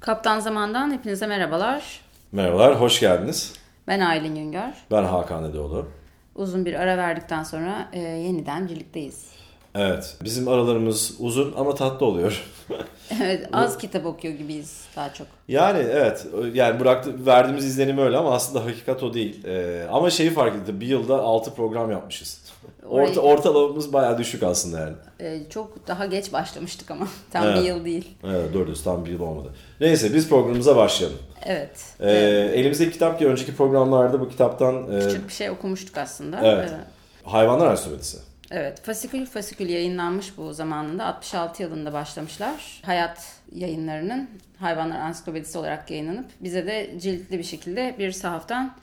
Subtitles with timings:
[0.00, 2.00] Kaptan Zaman'dan hepinize merhabalar.
[2.32, 3.52] Merhabalar, hoş geldiniz.
[3.88, 4.72] Ben Aylin Güngör.
[4.90, 5.88] Ben Hakan Edeoğlu.
[6.34, 9.41] Uzun bir ara verdikten sonra e, yeniden birlikteyiz.
[9.74, 12.44] Evet, bizim aralarımız uzun ama tatlı oluyor.
[13.22, 15.26] evet, az kitap okuyor gibiyiz daha çok.
[15.48, 19.46] Yani evet, yani bıraktı, verdiğimiz izlenim öyle ama aslında hakikat o değil.
[19.46, 22.42] Ee, ama şeyi fark ettim, bir yılda 6 program yapmışız.
[22.88, 24.94] Orta, ortalamamız bayağı düşük aslında yani.
[25.20, 27.58] Ee, çok daha geç başlamıştık ama tam evet.
[27.58, 28.08] bir yıl değil.
[28.24, 29.48] Evet doğru tam bir yıl olmadı.
[29.80, 31.18] Neyse biz programımıza başlayalım.
[31.46, 31.84] Evet.
[32.00, 32.54] Ee, evet.
[32.54, 35.00] Elimizdeki kitap ki önceki programlarda bu kitaptan...
[35.00, 36.40] Küçük e, bir şey okumuştuk aslında.
[36.42, 36.68] Evet.
[36.70, 36.80] evet.
[37.24, 38.31] Hayvanlar Ansiklopedisi.
[38.54, 41.06] Evet, fasikül fasikül yayınlanmış bu zamanında.
[41.06, 42.80] 66 yılında başlamışlar.
[42.84, 44.28] Hayat yayınlarının
[44.58, 48.74] hayvanlar ansiklopedisi olarak yayınlanıp bize de ciltli bir şekilde bir sahaftan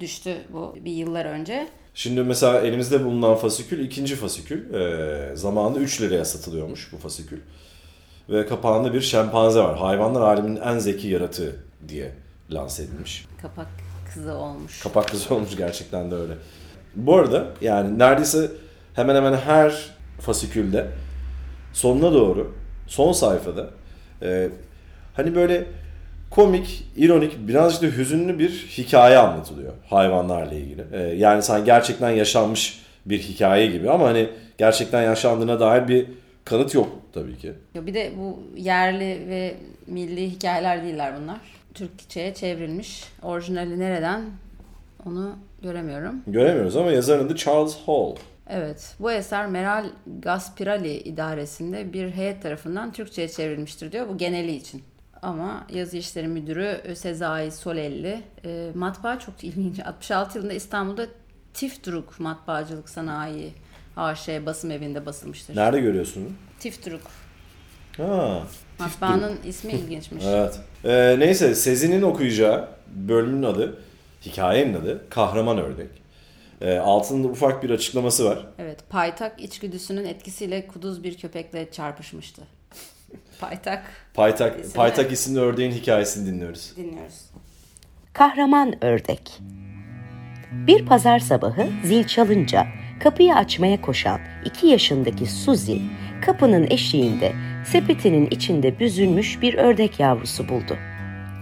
[0.00, 1.68] düştü bu bir yıllar önce.
[1.94, 4.74] Şimdi mesela elimizde bulunan fasikül ikinci fasikül.
[4.74, 7.40] E, zamanında 3 liraya satılıyormuş bu fasikül.
[8.28, 9.78] Ve kapağında bir şempanze var.
[9.78, 11.56] Hayvanlar aleminin en zeki yaratığı
[11.88, 12.12] diye
[12.50, 13.26] lanse edilmiş.
[13.42, 13.68] Kapak
[14.14, 14.80] kızı olmuş.
[14.80, 16.32] Kapak kızı olmuş gerçekten de öyle.
[16.96, 18.50] Bu arada yani neredeyse
[18.96, 20.86] hemen hemen her fasikülde
[21.72, 22.54] sonuna doğru
[22.86, 23.70] son sayfada
[24.22, 24.48] e,
[25.14, 25.64] hani böyle
[26.30, 30.84] komik, ironik, birazcık da hüzünlü bir hikaye anlatılıyor hayvanlarla ilgili.
[30.92, 36.06] Ee, yani sen gerçekten yaşanmış bir hikaye gibi ama hani gerçekten yaşandığına dair bir
[36.44, 37.52] kanıt yok tabii ki.
[37.74, 39.54] Bir de bu yerli ve
[39.86, 41.38] milli hikayeler değiller bunlar.
[41.74, 43.04] Türkçe'ye çevrilmiş.
[43.22, 44.22] Orijinali nereden
[45.06, 46.14] onu göremiyorum.
[46.26, 48.14] Göremiyoruz ama yazarın da Charles Hall.
[48.50, 49.86] Evet, bu eser Meral
[50.18, 54.08] Gaspirali idaresinde bir heyet tarafından Türkçe'ye çevrilmiştir diyor.
[54.08, 54.82] Bu geneli için.
[55.22, 58.22] Ama yazı işleri müdürü Sezai Solelli.
[58.44, 59.80] E, matbaa çok ilginç.
[59.80, 61.06] 66 yılında İstanbul'da
[61.54, 63.52] Tiftruk Matbaacılık Sanayi
[63.96, 65.56] AŞ basım evinde basılmıştır.
[65.56, 66.36] Nerede görüyorsun?
[66.60, 67.00] Tiftruk.
[67.96, 68.42] Ha.
[68.78, 70.24] Matbaanın ismi ilginçmiş.
[70.26, 70.60] evet.
[70.84, 73.78] Ee, neyse Sezin'in okuyacağı bölümün adı,
[74.26, 76.05] hikayenin adı Kahraman Ördek.
[76.60, 78.46] E, altında ufak bir açıklaması var.
[78.58, 82.42] Evet, paytak içgüdüsünün etkisiyle kuduz bir köpekle çarpışmıştı.
[83.40, 83.84] Paytak.
[84.14, 84.74] Paytak, isimli.
[84.74, 86.72] Paytak isimli ördeğin hikayesini dinliyoruz.
[86.76, 87.20] Dinliyoruz.
[88.12, 89.40] Kahraman ördek.
[90.52, 92.66] Bir pazar sabahı zil çalınca
[93.02, 95.76] kapıyı açmaya koşan iki yaşındaki Suzy
[96.26, 97.32] kapının eşiğinde
[97.66, 100.76] sepetinin içinde büzülmüş bir ördek yavrusu buldu.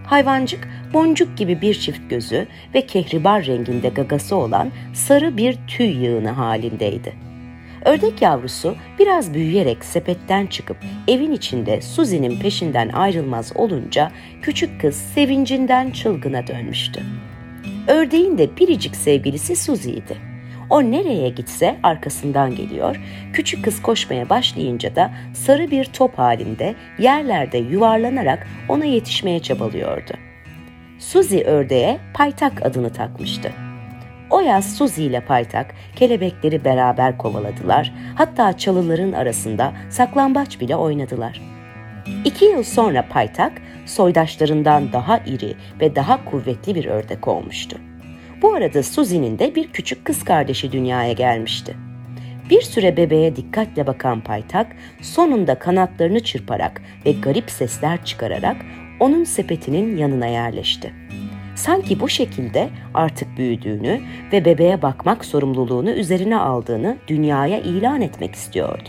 [0.07, 6.31] Hayvancık boncuk gibi bir çift gözü ve kehribar renginde gagası olan sarı bir tüy yığını
[6.31, 7.13] halindeydi.
[7.85, 10.77] Ördek yavrusu biraz büyüyerek sepetten çıkıp
[11.09, 14.13] evin içinde Suzi'nin peşinden ayrılmaz olunca
[14.43, 17.03] küçük kız sevincinden çılgına dönmüştü.
[17.89, 20.34] Ördeğin de biricik sevgilisi Suzi'ydi.
[20.71, 23.01] O nereye gitse arkasından geliyor,
[23.33, 30.13] küçük kız koşmaya başlayınca da sarı bir top halinde yerlerde yuvarlanarak ona yetişmeye çabalıyordu.
[30.99, 33.53] Suzi ördeğe paytak adını takmıştı.
[34.31, 37.93] O yaz Suzi ile Paytak kelebekleri beraber kovaladılar.
[38.15, 41.41] Hatta çalıların arasında saklambaç bile oynadılar.
[42.25, 43.53] İki yıl sonra Paytak
[43.87, 47.77] soydaşlarından daha iri ve daha kuvvetli bir ördek olmuştu.
[48.45, 51.77] Bu arada Suzi'nin de bir küçük kız kardeşi dünyaya gelmişti.
[52.51, 58.57] Bir süre bebeğe dikkatle bakan Paytak sonunda kanatlarını çırparak ve garip sesler çıkararak
[59.01, 60.93] onun sepetinin yanına yerleşti.
[61.57, 64.01] Sanki bu şekilde artık büyüdüğünü
[64.33, 68.89] ve bebeğe bakmak sorumluluğunu üzerine aldığını dünyaya ilan etmek istiyordu.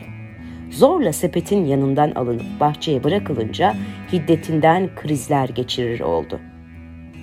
[0.71, 3.75] Zorla sepetin yanından alınıp bahçeye bırakılınca
[4.13, 6.39] hiddetinden krizler geçirir oldu.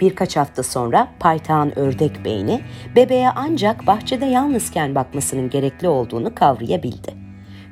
[0.02, 2.60] Birkaç hafta sonra paytağın ördek beyni
[2.96, 7.14] bebeğe ancak bahçede yalnızken bakmasının gerekli olduğunu kavrayabildi.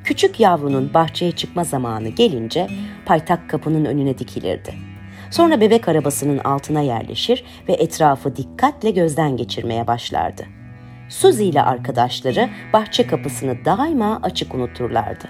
[0.04, 2.66] Küçük yavrunun bahçeye çıkma zamanı gelince
[3.06, 4.74] paytak kapının önüne dikilirdi
[5.30, 10.42] Sonra bebek arabasının altına yerleşir ve etrafı dikkatle gözden geçirmeye başlardı.
[11.08, 15.24] Suzy ile arkadaşları bahçe kapısını daima açık unuturlardı.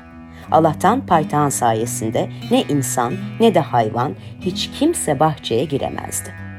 [0.50, 6.49] Allah'tan paytağın sayesinde ne insan ne de hayvan hiç kimse bahçeye giremezdi.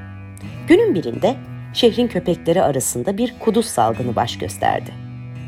[0.67, 1.35] Günün birinde
[1.73, 4.91] şehrin köpekleri arasında bir kuduz salgını baş gösterdi.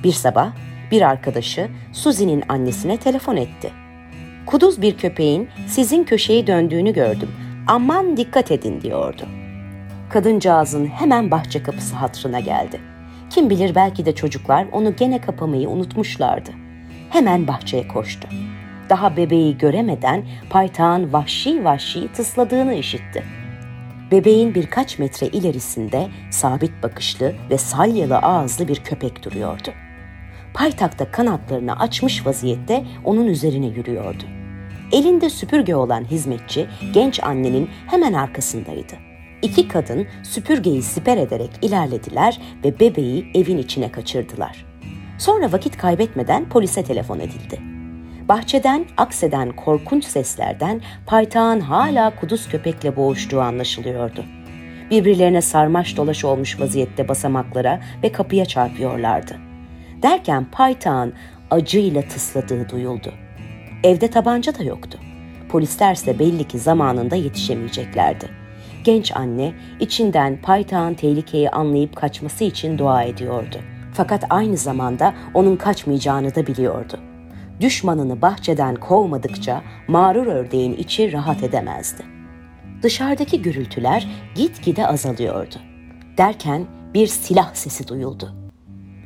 [0.04, 0.52] Bir sabah
[0.92, 3.72] bir arkadaşı Suzy'nin annesine telefon etti.
[4.46, 7.30] Kuduz bir köpeğin sizin köşeyi döndüğünü gördüm
[7.68, 9.26] aman dikkat edin diyordu.
[10.10, 12.80] Kadıncağızın hemen bahçe kapısı hatrına geldi.
[13.30, 16.50] Kim bilir belki de çocuklar onu gene kapamayı unutmuşlardı.
[17.10, 18.28] Hemen bahçeye koştu.
[18.90, 23.24] Daha bebeği göremeden paytağın vahşi vahşi tısladığını işitti.
[24.14, 29.70] Bebeğin birkaç metre ilerisinde sabit bakışlı ve salyalı ağızlı bir köpek duruyordu.
[30.54, 34.24] Paytakta kanatlarını açmış vaziyette onun üzerine yürüyordu.
[34.92, 38.94] Elinde süpürge olan hizmetçi genç annenin hemen arkasındaydı.
[39.42, 44.66] İki kadın süpürgeyi siper ederek ilerlediler ve bebeği evin içine kaçırdılar.
[45.18, 47.73] Sonra vakit kaybetmeden polise telefon edildi.
[48.30, 54.26] Bahçeden akseden korkunç seslerden paytağın hala kuduz köpekle boğuştuğu anlaşılıyordu.
[54.92, 59.36] Birbirlerine sarmaş dolaş olmuş vaziyette basamaklara ve kapıya çarpıyorlardı.
[60.02, 61.14] Derken paytağın
[61.52, 63.14] acıyla tısladığı duyuldu.
[63.84, 65.00] Evde tabanca da yoktu.
[65.50, 68.30] Polislerse belli ki zamanında yetişemeyeceklerdi.
[68.84, 73.58] Genç anne içinden paytağın tehlikeyi anlayıp kaçması için dua ediyordu.
[73.94, 77.00] Fakat aynı zamanda onun kaçmayacağını da biliyordu.
[77.62, 82.04] Düşmanını bahçeden kovmadıkça mağrur ördeğin içi rahat edemezdi.
[82.84, 85.56] Dışarıdaki gürültüler gitgide azalıyordu.
[86.18, 88.36] Derken bir silah sesi duyuldu.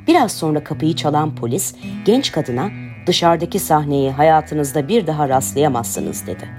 [0.08, 2.70] Biraz sonra kapıyı çalan polis genç kadına
[3.08, 6.50] dışarıdaki sahneyi hayatınızda bir daha rastlayamazsınız dedi.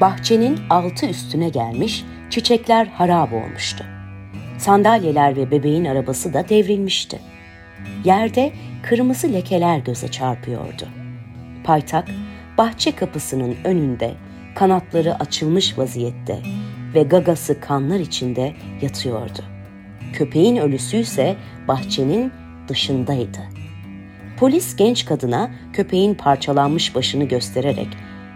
[0.00, 3.84] Bahçenin altı üstüne gelmiş, çiçekler harap olmuştu.
[4.58, 7.20] Sandalyeler ve bebeğin arabası da devrilmişti.
[8.04, 8.52] Yerde
[8.88, 10.88] kırmızı lekeler göze çarpıyordu.
[11.64, 12.08] Paytak,
[12.58, 14.14] bahçe kapısının önünde
[14.54, 16.38] kanatları açılmış vaziyette
[16.94, 19.44] ve gagası kanlar içinde yatıyordu.
[20.12, 21.36] Köpeğin ölüsü ise
[21.68, 22.32] bahçenin
[22.68, 23.38] dışındaydı.
[24.38, 27.88] Polis genç kadına köpeğin parçalanmış başını göstererek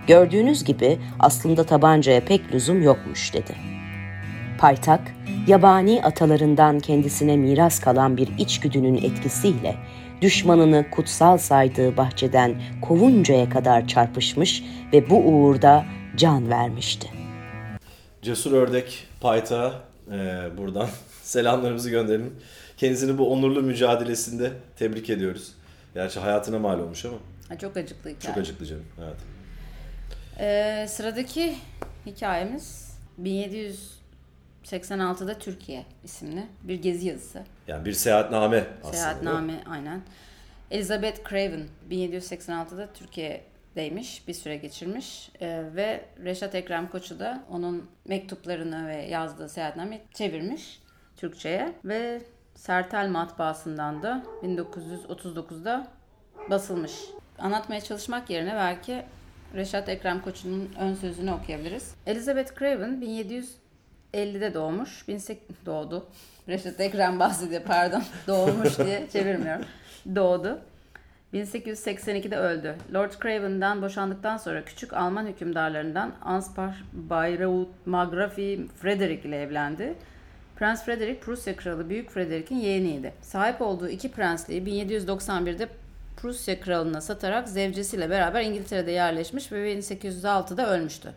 [0.06, 3.54] gördüğünüz gibi aslında tabancaya pek lüzum yokmuş dedi.
[4.58, 5.14] Paytak,
[5.46, 9.76] yabani atalarından kendisine miras kalan bir içgüdünün etkisiyle
[10.22, 15.84] düşmanını kutsal saydığı bahçeden kovuncaya kadar çarpışmış ve bu uğurda
[16.16, 17.10] can vermişti.
[18.22, 20.12] Cesur Ördek Payta e,
[20.58, 20.88] buradan
[21.22, 22.34] selamlarımızı gönderelim.
[22.76, 25.52] Kendisini bu onurlu mücadelesinde tebrik ediyoruz.
[25.94, 27.16] Gerçi hayatına mal olmuş ama.
[27.48, 28.34] Ha, çok acıklı hikaye.
[28.34, 28.84] Çok acıklı canım.
[29.04, 29.16] Evet.
[30.40, 31.54] Ee, sıradaki
[32.06, 32.90] hikayemiz
[33.22, 37.42] 1786'da Türkiye isimli bir gezi yazısı.
[37.70, 38.96] Yani bir seyahatname aslında.
[38.96, 40.00] Seyahatname aynen.
[40.70, 48.88] Elizabeth Craven 1786'da Türkiye'deymiş, bir süre geçirmiş Ee, ve Reşat Ekrem Koçu da onun mektuplarını
[48.88, 50.82] ve yazdığı seyahatname çevirmiş
[51.16, 52.22] Türkçe'ye ve
[52.54, 55.86] Sertel matbaasından da 1939'da
[56.50, 56.92] basılmış.
[57.38, 59.02] Anlatmaya çalışmak yerine belki
[59.54, 61.94] Reşat Ekrem Koçu'nun ön sözünü okuyabiliriz.
[62.06, 63.00] Elizabeth Craven
[64.14, 65.04] 1750'de doğmuş.
[65.08, 66.06] 18 doğdu.
[66.48, 68.02] Reşat Ekrem bahsediyor pardon.
[68.26, 69.64] Doğmuş diye çevirmiyorum.
[70.14, 70.58] Doğdu.
[71.34, 72.74] 1882'de öldü.
[72.94, 79.94] Lord Craven'dan boşandıktan sonra küçük Alman hükümdarlarından Ansbach Bayreuth Margrafi Frederick ile evlendi.
[80.56, 83.12] Prens Frederick Prusya Kralı Büyük Frederick'in yeğeniydi.
[83.22, 85.68] Sahip olduğu iki prensliği 1791'de
[86.16, 91.14] Prusya Kralı'na satarak zevcesiyle beraber İngiltere'de yerleşmiş ve 1806'da ölmüştü.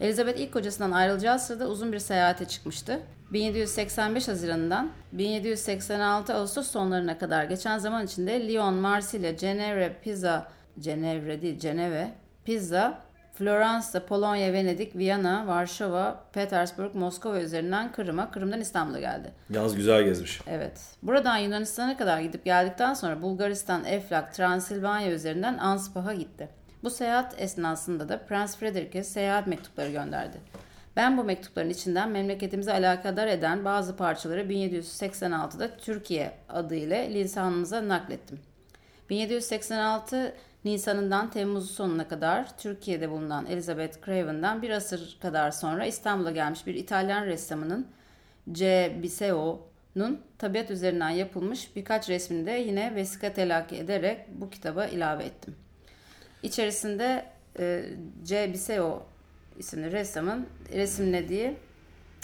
[0.00, 3.00] Elizabeth ilk kocasından ayrılacağı sırada uzun bir seyahate çıkmıştı.
[3.32, 10.48] 1785 Haziran'dan 1786 Ağustos sonlarına kadar geçen zaman içinde Lyon, Marsilya, Cenevre, Pisa,
[10.78, 12.10] Cenevre değil Ceneve,
[12.44, 19.32] Pisa, Floransa, Polonya, Venedik, Viyana, Varşova, Petersburg, Moskova üzerinden Kırım'a, Kırım'dan İstanbul'a geldi.
[19.50, 20.40] Yalnız güzel gezmiş.
[20.46, 20.80] Evet.
[21.02, 26.48] Buradan Yunanistan'a kadar gidip geldikten sonra Bulgaristan, Eflak, Transilvanya üzerinden Anspach'a gitti.
[26.82, 30.38] Bu seyahat esnasında da Prens Frederick'e seyahat mektupları gönderdi.
[30.96, 38.40] Ben bu mektupların içinden memleketimize alakadar eden bazı parçaları 1786'da Türkiye adıyla lisanımıza naklettim.
[39.10, 46.66] 1786 Nisan'ından Temmuz sonuna kadar Türkiye'de bulunan Elizabeth Craven'dan bir asır kadar sonra İstanbul'a gelmiş
[46.66, 47.86] bir İtalyan ressamının
[48.52, 48.92] C.
[49.02, 55.56] Biseo'nun tabiat üzerinden yapılmış birkaç resmini de yine vesika telakki ederek bu kitaba ilave ettim.
[56.42, 57.26] İçerisinde
[57.58, 57.84] e,
[58.24, 58.52] C.
[58.52, 59.06] Biseo
[59.58, 61.56] isimli ressamın resimlediği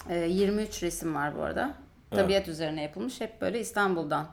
[0.08, 1.74] e, 23 resim var bu arada.
[2.10, 3.20] Tabiat üzerine yapılmış.
[3.20, 4.28] Hep böyle İstanbul'dan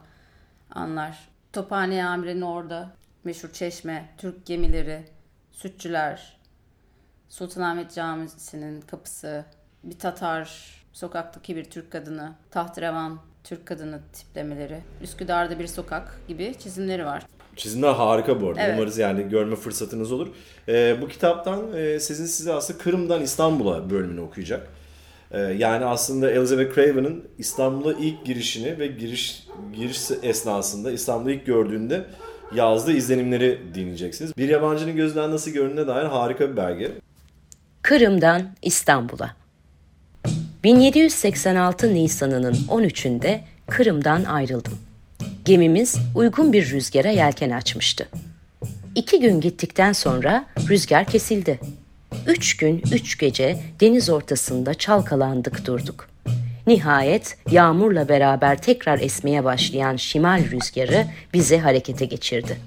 [0.72, 1.30] anlar.
[1.54, 2.90] Tophane Amire'nin orada
[3.24, 5.04] meşhur çeşme, Türk gemileri,
[5.52, 6.38] sütçüler,
[7.30, 9.46] Sultanahmet Camisi'nin kapısı,
[9.84, 17.06] bir Tatar sokaktaki bir Türk kadını, tahtrevan Türk kadını tiplemeleri, Üsküdar'da bir sokak gibi çizimleri
[17.06, 17.26] var.
[17.56, 18.62] Çizimler harika bu arada.
[18.62, 18.76] Evet.
[18.78, 20.28] Umarız yani görme fırsatınız olur.
[20.68, 24.68] Ee, bu kitaptan e, sizin size aslında Kırım'dan İstanbul'a bölümünü okuyacak.
[25.32, 32.06] Ee, yani aslında Elizabeth Craven'ın İstanbul'a ilk girişini ve giriş giriş esnasında İstanbul'u ilk gördüğünde
[32.56, 34.38] yazdığı izlenimleri dinleyeceksiniz.
[34.38, 36.92] Bir yabancının gözünden nasıl göründüğüne dair harika bir belge.
[37.82, 39.36] Kırım'dan İstanbul'a
[40.64, 44.74] 1786 Nisan'ının 13'ünde Kırım'dan ayrıldım.
[45.46, 48.08] Gemimiz uygun bir rüzgara yelken açmıştı.
[48.96, 51.60] İki gün gittikten sonra rüzgar kesildi.
[52.28, 56.10] Üç gün, üç gece deniz ortasında çalkalandık durduk.
[56.68, 62.58] Nihayet yağmurla beraber tekrar esmeye başlayan şimal rüzgarı bizi harekete geçirdi.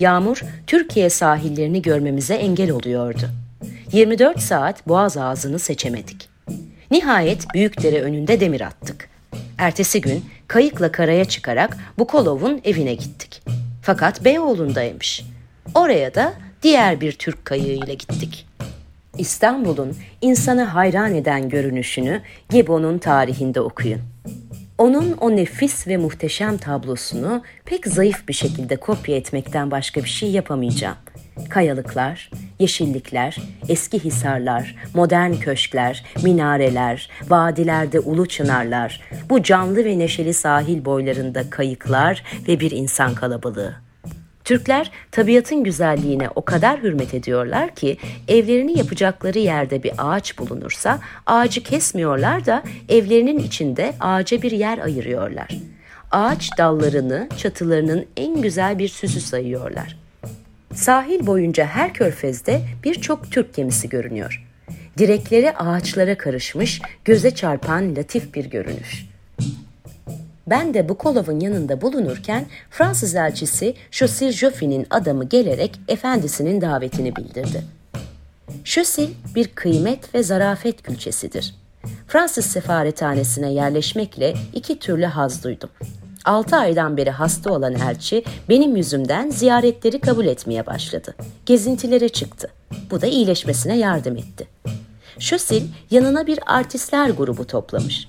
[0.00, 3.30] Yağmur Türkiye sahillerini görmemize engel oluyordu.
[3.92, 6.28] 24 saat boğaz ağzını seçemedik.
[6.90, 9.08] Nihayet Büyükdere önünde demir attık.
[9.58, 13.42] Ertesi gün kayıkla karaya çıkarak Bukolov'un evine gittik.
[13.82, 15.24] Fakat Beyoğlu'ndaymış.
[15.74, 18.46] Oraya da diğer bir Türk kayığıyla gittik.
[19.18, 24.00] İstanbul'un insanı hayran eden görünüşünü Gebo'nun tarihinde okuyun.
[24.78, 30.30] Onun o nefis ve muhteşem tablosunu pek zayıf bir şekilde kopya etmekten başka bir şey
[30.30, 30.96] yapamayacağım.
[31.50, 33.36] Kayalıklar, yeşillikler,
[33.68, 39.00] eski hisarlar, modern köşkler, minareler, vadilerde ulu çınarlar,
[39.30, 43.74] bu canlı ve neşeli sahil boylarında kayıklar ve bir insan kalabalığı.
[44.44, 47.96] Türkler tabiatın güzelliğine o kadar hürmet ediyorlar ki
[48.28, 55.48] evlerini yapacakları yerde bir ağaç bulunursa ağacı kesmiyorlar da evlerinin içinde ağaca bir yer ayırıyorlar.
[56.10, 60.07] Ağaç dallarını çatılarının en güzel bir süsü sayıyorlar.
[60.78, 64.46] Sahil boyunca her körfezde birçok Türk gemisi görünüyor.
[64.98, 69.06] Direkleri ağaçlara karışmış, göze çarpan latif bir görünüş.
[70.46, 77.64] Ben de Bukolov'un yanında bulunurken Fransız elçisi Chosil Joffy'nin adamı gelerek efendisinin davetini bildirdi.
[78.64, 81.54] Chosil bir kıymet ve zarafet külçesidir.
[82.06, 85.70] Fransız sefarethanesine yerleşmekle iki türlü haz duydum.
[86.28, 91.14] Altı aydan beri hasta olan elçi benim yüzümden ziyaretleri kabul etmeye başladı.
[91.46, 92.48] Gezintilere çıktı.
[92.90, 94.46] Bu da iyileşmesine yardım etti.
[95.18, 98.08] Şösil yanına bir artistler grubu toplamış.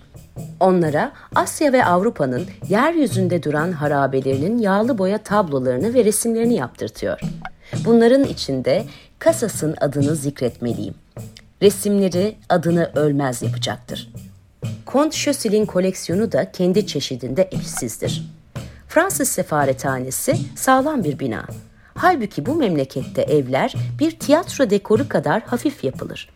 [0.59, 7.19] Onlara Asya ve Avrupa'nın yeryüzünde duran harabelerinin yağlı boya tablolarını ve resimlerini yaptırtıyor.
[7.85, 8.85] Bunların içinde
[9.19, 10.95] Kasas'ın adını zikretmeliyim.
[11.61, 14.09] Resimleri adını ölmez yapacaktır.
[14.85, 18.23] Kont Schössel'in koleksiyonu da kendi çeşidinde eşsizdir.
[18.87, 21.45] Fransız sefarethanesi sağlam bir bina.
[21.95, 26.29] Halbuki bu memlekette evler bir tiyatro dekoru kadar hafif yapılır.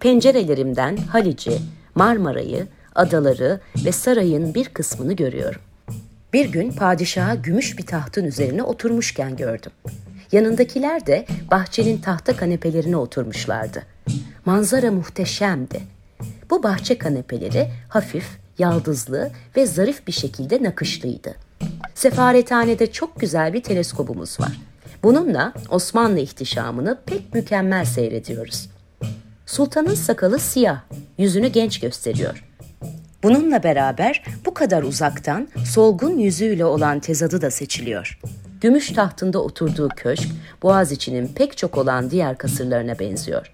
[0.00, 1.58] Pencerelerimden Halici,
[1.94, 5.60] Marmara'yı, adaları ve sarayın bir kısmını görüyorum.
[6.32, 9.72] Bir gün padişaha gümüş bir tahtın üzerine oturmuşken gördüm.
[10.32, 13.82] Yanındakiler de bahçenin tahta kanepelerine oturmuşlardı.
[14.44, 15.80] Manzara muhteşemdi.
[16.50, 18.26] Bu bahçe kanepeleri hafif,
[18.58, 21.34] yaldızlı ve zarif bir şekilde nakışlıydı.
[21.94, 24.60] Sefarethanede çok güzel bir teleskobumuz var.
[25.02, 28.70] Bununla Osmanlı ihtişamını pek mükemmel seyrediyoruz.
[29.46, 30.80] Sultanın sakalı siyah,
[31.18, 32.44] yüzünü genç gösteriyor.
[33.22, 38.20] Bununla beraber bu kadar uzaktan solgun yüzüyle olan tezadı da seçiliyor.
[38.60, 40.28] Gümüş tahtında oturduğu köşk,
[40.62, 43.52] Boğaziçi'nin pek çok olan diğer kasırlarına benziyor.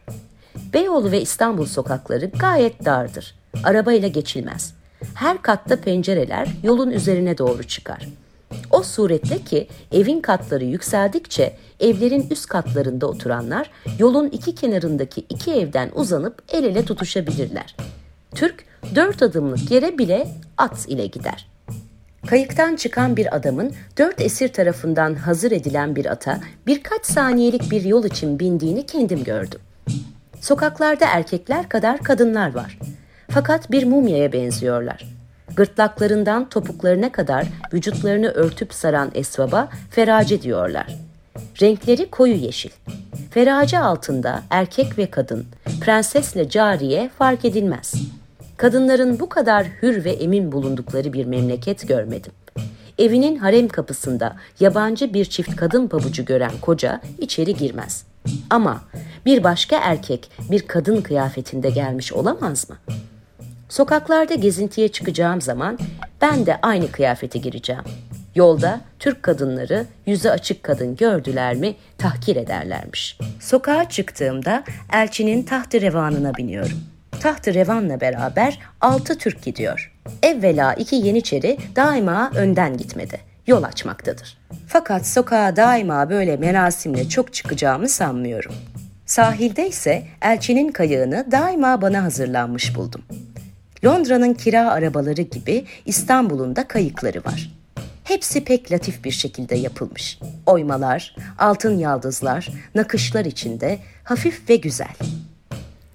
[0.72, 3.34] Beyoğlu ve İstanbul sokakları gayet dardır.
[3.64, 4.74] Arabayla geçilmez.
[5.14, 8.08] Her katta pencereler yolun üzerine doğru çıkar.
[8.70, 15.90] O surette ki evin katları yükseldikçe evlerin üst katlarında oturanlar yolun iki kenarındaki iki evden
[15.94, 17.76] uzanıp el ele tutuşabilirler.
[18.34, 21.48] Türk dört adımlık yere bile at ile gider.
[22.26, 28.04] Kayıktan çıkan bir adamın dört esir tarafından hazır edilen bir ata birkaç saniyelik bir yol
[28.04, 29.60] için bindiğini kendim gördüm.
[30.40, 32.78] Sokaklarda erkekler kadar kadınlar var.
[33.30, 35.04] Fakat bir mumyaya benziyorlar.
[35.56, 40.86] Gırtlaklarından topuklarına kadar vücutlarını örtüp saran esvaba ferace diyorlar.
[41.62, 42.70] Renkleri koyu yeşil.
[43.30, 45.46] Ferace altında erkek ve kadın,
[45.80, 47.94] prensesle cariye fark edilmez.
[48.56, 52.32] Kadınların bu kadar hür ve emin bulundukları bir memleket görmedim.
[52.98, 58.04] Evinin harem kapısında yabancı bir çift kadın pabucu gören koca içeri girmez.
[58.50, 58.80] Ama
[59.26, 62.76] bir başka erkek bir kadın kıyafetinde gelmiş olamaz mı?
[63.68, 65.78] Sokaklarda gezintiye çıkacağım zaman
[66.20, 67.82] ben de aynı kıyafete gireceğim.
[68.34, 73.18] Yolda Türk kadınları yüzü açık kadın gördüler mi tahkir ederlermiş.
[73.40, 76.78] Sokağa çıktığımda elçinin tahtı revanına biniyorum.
[77.20, 79.92] Tahtı revanla beraber altı Türk gidiyor.
[80.22, 83.20] Evvela iki Yeniçeri daima önden gitmedi.
[83.46, 84.38] Yol açmaktadır.
[84.68, 88.52] Fakat sokağa daima böyle merasimle çok çıkacağımı sanmıyorum.
[89.06, 93.02] Sahilde ise elçinin kayığını daima bana hazırlanmış buldum.
[93.84, 97.52] Londra'nın kira arabaları gibi İstanbul'un da kayıkları var.
[98.04, 100.18] Hepsi pek latif bir şekilde yapılmış.
[100.46, 104.94] Oymalar, altın yaldızlar, nakışlar içinde hafif ve güzel.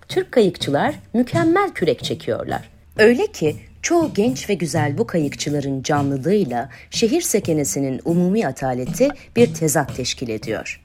[0.07, 2.69] Türk kayıkçılar mükemmel kürek çekiyorlar.
[2.97, 9.95] Öyle ki çoğu genç ve güzel bu kayıkçıların canlılığıyla şehir sekenesinin umumi ataleti bir tezat
[9.95, 10.81] teşkil ediyor.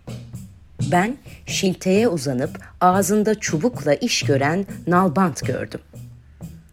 [0.92, 5.80] Ben şilteye uzanıp ağzında çubukla iş gören nalbant gördüm.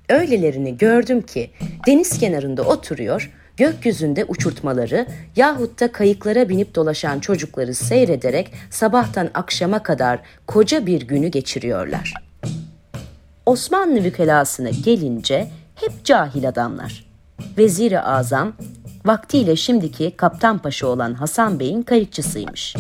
[0.09, 1.51] Öylelerini gördüm ki
[1.87, 10.19] deniz kenarında oturuyor, gökyüzünde uçurtmaları yahut da kayıklara binip dolaşan çocukları seyrederek sabahtan akşama kadar
[10.47, 12.13] koca bir günü geçiriyorlar.
[13.45, 17.05] Osmanlı vükelasına gelince hep cahil adamlar.
[17.57, 18.53] Vezir-i Azam
[19.05, 22.75] vaktiyle şimdiki Kaptan Paşa olan Hasan Bey'in kayıkçısıymış.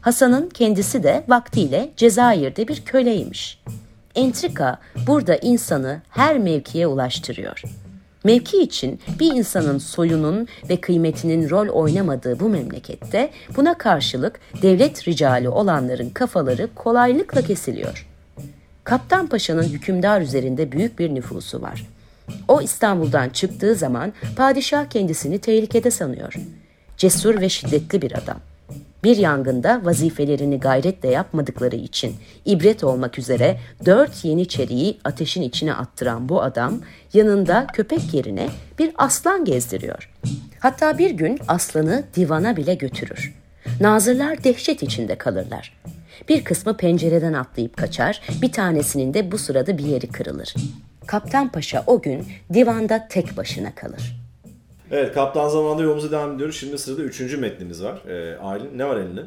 [0.00, 3.62] Hasan'ın kendisi de vaktiyle Cezayir'de bir köleymiş.
[4.14, 7.62] Entrika burada insanı her mevkiye ulaştırıyor.
[8.24, 15.48] Mevki için bir insanın soyunun ve kıymetinin rol oynamadığı bu memlekette buna karşılık devlet ricali
[15.48, 18.06] olanların kafaları kolaylıkla kesiliyor.
[18.84, 21.86] Kaptan Paşa'nın hükümdar üzerinde büyük bir nüfusu var.
[22.48, 26.34] O İstanbul'dan çıktığı zaman padişah kendisini tehlikede sanıyor.
[26.96, 28.40] Cesur ve şiddetli bir adam.
[29.04, 32.14] Bir yangında vazifelerini gayretle yapmadıkları için
[32.44, 36.80] ibret olmak üzere dört yeniçeriyi ateşin içine attıran bu adam
[37.14, 40.10] yanında köpek yerine bir aslan gezdiriyor.
[40.58, 43.34] Hatta bir gün aslanı divana bile götürür.
[43.80, 45.76] Nazırlar dehşet içinde kalırlar.
[46.28, 50.54] Bir kısmı pencereden atlayıp kaçar, bir tanesinin de bu sırada bir yeri kırılır.
[51.06, 54.16] Kaptan Paşa o gün divanda tek başına kalır.
[54.90, 56.56] Evet Kaptan Zaman'da yolumuza devam ediyoruz.
[56.56, 57.98] Şimdi sırada üçüncü metnimiz var.
[58.08, 59.22] Ee, Aylin ne var elinde?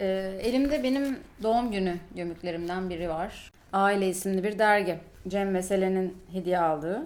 [0.00, 0.06] Ee,
[0.42, 3.50] elimde benim doğum günü gömüklerimden biri var.
[3.72, 4.98] Aile isimli bir dergi.
[5.28, 7.02] Cem Mesele'nin hediye aldığı.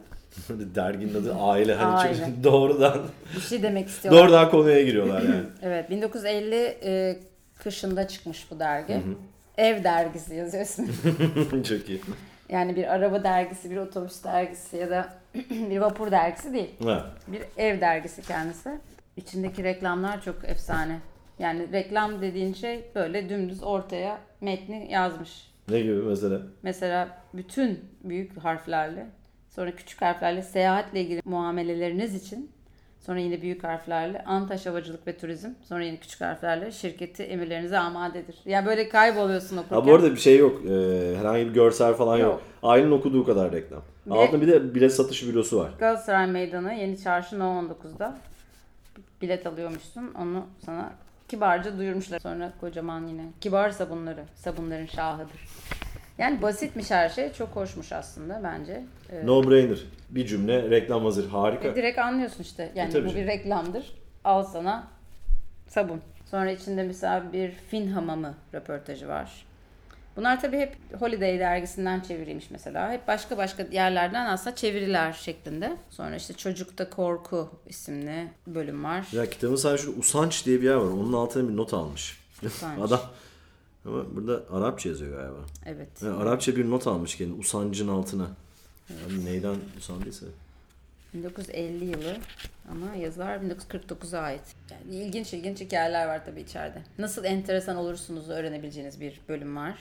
[0.75, 1.75] Derginin adı Aile.
[1.75, 2.15] Hani Aile.
[2.17, 2.99] çünkü doğrudan
[3.37, 4.23] Bir şey demek istiyorlar.
[4.23, 5.43] doğrudan konuya giriyorlar yani.
[5.63, 7.19] Evet 1950 e,
[7.59, 8.97] kışında çıkmış bu dergi.
[9.59, 10.89] Ev dergisi yazıyor ismi.
[11.69, 12.01] Çok iyi.
[12.49, 15.09] Yani bir araba dergisi, bir otobüs dergisi ya da
[15.51, 16.71] bir vapur dergisi değil.
[16.85, 17.11] Ha.
[17.27, 18.71] Bir ev dergisi kendisi.
[19.17, 20.99] İçindeki reklamlar çok efsane.
[21.39, 25.51] Yani reklam dediğin şey böyle dümdüz ortaya metni yazmış.
[25.69, 26.43] Ne gibi mesela?
[26.63, 29.07] Mesela bütün büyük harflerle
[29.51, 32.51] sonra küçük harflerle seyahatle ilgili muameleleriniz için
[33.09, 38.37] sonra yine büyük harflerle Antaş Havacılık ve Turizm sonra yine küçük harflerle şirketi emirlerinize amadedir.
[38.47, 39.77] Yani böyle kayboluyorsun okurken.
[39.77, 40.61] Ha bu arada bir şey yok.
[40.67, 42.27] Ee, herhangi bir görsel falan yok.
[42.33, 42.43] Yok.
[42.63, 43.83] Aylin okuduğu kadar reklam.
[44.07, 45.71] Ve- Altında bir de bilet satış bürosu var.
[45.79, 48.19] Galatasaray Meydanı Yeni Çarşı No 19'da
[49.23, 50.15] bilet alıyormuşsun.
[50.23, 50.93] Onu sana
[51.29, 52.19] kibarca duyurmuşlar.
[52.21, 54.25] Sonra kocaman yine kibar sabunları.
[54.35, 55.37] Sabunların şahıdır.
[56.19, 57.33] Yani basitmiş her şey.
[57.33, 58.85] Çok hoşmuş aslında bence.
[59.13, 59.79] Ee, No brainer.
[60.11, 61.29] Bir cümle reklam hazır.
[61.29, 61.69] Harika.
[61.69, 62.73] Ve direkt anlıyorsun işte.
[62.75, 63.23] Yani E, tabii bu canım.
[63.23, 63.93] bir reklamdır.
[64.25, 64.87] Al sana
[65.69, 66.01] sabun.
[66.31, 69.45] Sonra içinde mesela bir Fin hamamı röportajı var.
[70.17, 72.93] Bunlar tabii hep Holiday dergisinden çeviriymiş mesela.
[72.93, 75.77] Hep başka başka yerlerden aslında çeviriler şeklinde.
[75.91, 79.07] Sonra işte Çocukta Korku isimli bölüm var.
[79.13, 80.85] Ya kitabın sadece şurada Usanç diye bir yer var.
[80.91, 82.21] Onun altına bir not almış.
[82.47, 82.79] Usanç.
[82.83, 83.01] Adam
[83.85, 85.41] ama burada Arapça yazıyor galiba.
[85.67, 86.03] Evet.
[86.03, 88.29] Yani Arapça bir not almış kendi usancın altına.
[88.91, 90.27] Yani neyden usandıysa.
[91.15, 92.17] 1950 yılı
[92.71, 94.43] ama yazılar 1949'a ait.
[94.71, 96.83] Yani ilginç ilginç hikayeler var tabii içeride.
[96.99, 99.79] Nasıl enteresan olursunuz öğrenebileceğiniz bir bölüm var.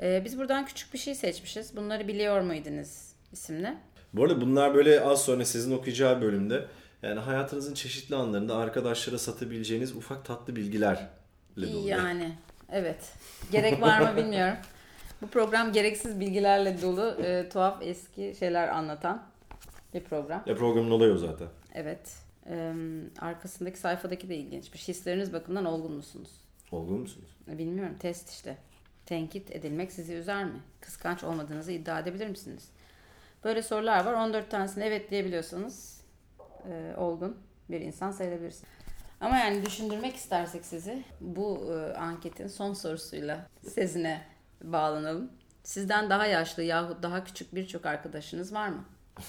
[0.00, 1.76] Ee, biz buradan küçük bir şey seçmişiz.
[1.76, 2.88] Bunları biliyor muydunuz
[3.32, 3.74] isimli.
[4.12, 6.66] Bu arada bunlar böyle az sonra sizin okuyacağı bölümde
[7.02, 11.08] yani hayatınızın çeşitli anlarında arkadaşlara satabileceğiniz ufak tatlı bilgilerle
[11.56, 11.88] dolu.
[11.88, 12.32] Yani
[12.74, 13.12] evet.
[13.52, 14.56] Gerek var mı bilmiyorum.
[15.22, 19.22] Bu program gereksiz bilgilerle dolu, e, tuhaf eski şeyler anlatan
[19.94, 20.42] bir program.
[20.46, 21.48] Ya programın olayı o zaten.
[21.74, 22.16] Evet.
[22.46, 22.72] Ee,
[23.18, 24.88] arkasındaki sayfadaki de ilginçmiş.
[24.88, 26.30] Hisleriniz bakımından olgun musunuz?
[26.72, 27.36] Olgun musunuz?
[27.50, 27.96] E, Bilmiyorum.
[27.98, 28.56] Test işte.
[29.06, 30.60] Tenkit edilmek sizi üzer mi?
[30.80, 32.68] Kıskanç olmadığınızı iddia edebilir misiniz?
[33.44, 34.12] Böyle sorular var.
[34.12, 36.00] 14 tanesine evet diyebiliyorsanız
[36.68, 37.36] e, olgun
[37.70, 38.72] bir insan sayılabilirsiniz.
[39.20, 44.22] Ama yani düşündürmek istersek sizi bu e, anketin son sorusuyla sezine
[44.64, 45.30] bağlanalım.
[45.62, 48.84] Sizden daha yaşlı yahut daha küçük birçok arkadaşınız var mı?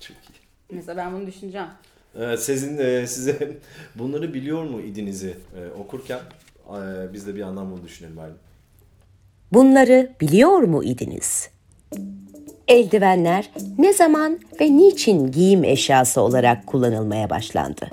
[0.00, 0.40] Çok iyi.
[0.70, 1.66] Mesela ben bunu düşüneceğim.
[2.18, 3.58] Evet, sizin e, size
[3.94, 6.20] bunları biliyor mu idinizi e, okurken
[6.68, 8.32] e, biz de bir yandan bunu düşünelim bari.
[9.52, 11.50] Bunları biliyor mu idiniz?
[12.68, 17.90] Eldivenler ne zaman ve niçin giyim eşyası olarak kullanılmaya başlandı?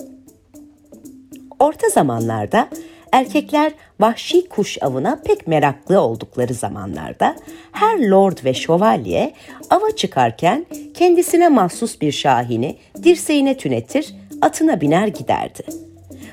[1.60, 2.70] Orta zamanlarda
[3.12, 7.36] erkekler vahşi kuş avına pek meraklı oldukları zamanlarda
[7.72, 9.34] her lord ve şövalye
[9.70, 15.64] ava çıkarken kendisine mahsus bir şahini dirseğine tünetir, atına biner giderdi.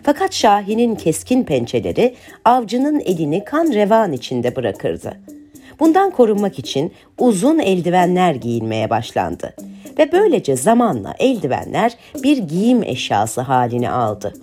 [0.03, 5.21] Fakat Şahin'in keskin pençeleri avcının elini kan revan içinde bırakırdı.
[5.81, 9.55] Bundan korunmak için uzun eldivenler giyilmeye başlandı
[9.99, 14.35] ve böylece zamanla eldivenler bir giyim eşyası halini aldı.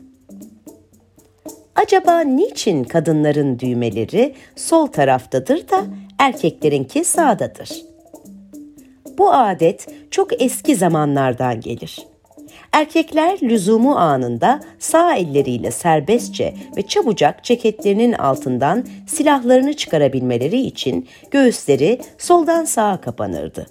[1.75, 5.83] Acaba niçin kadınların düğmeleri sol taraftadır da
[6.19, 7.69] erkeklerinki sağdadır?
[9.17, 12.07] Bu adet çok eski zamanlardan gelir.
[12.71, 22.65] Erkekler lüzumu anında sağ elleriyle serbestçe ve çabucak ceketlerinin altından silahlarını çıkarabilmeleri için göğüsleri soldan
[22.65, 23.67] sağa kapanırdı.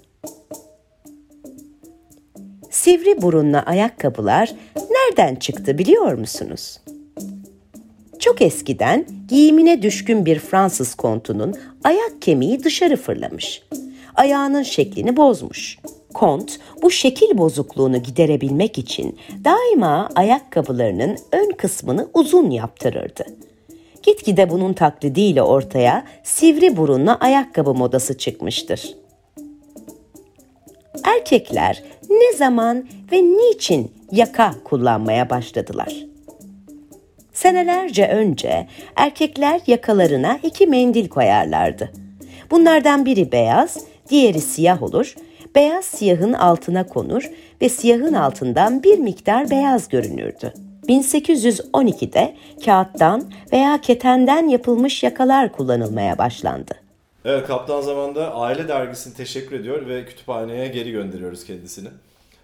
[2.69, 4.51] Sivri burunlu ayakkabılar
[4.91, 6.79] nereden çıktı biliyor musunuz?
[8.21, 13.63] Çok eskiden giyimine düşkün bir Fransız kontunun ayak kemiği dışarı fırlamış.
[14.15, 15.79] Ayağının şeklini bozmuş.
[16.13, 23.25] Kont bu şekil bozukluğunu giderebilmek için daima ayakkabılarının ön kısmını uzun yaptırırdı.
[24.03, 28.95] Gitgide bunun taklidiyle ortaya sivri burunlu ayakkabı modası çıkmıştır.
[31.03, 36.10] Erkekler ne zaman ve niçin yaka kullanmaya başladılar?
[37.41, 41.91] Senelerce önce erkekler yakalarına iki mendil koyarlardı.
[42.51, 43.77] Bunlardan biri beyaz,
[44.09, 45.15] diğeri siyah olur.
[45.55, 47.29] Beyaz siyahın altına konur
[47.61, 50.53] ve siyahın altından bir miktar beyaz görünürdü.
[50.87, 56.73] 1812'de kağıttan veya ketenden yapılmış yakalar kullanılmaya başlandı.
[57.25, 61.87] Evet Kaptan Zaman'da Aile Dergisi'ni teşekkür ediyor ve kütüphaneye geri gönderiyoruz kendisini.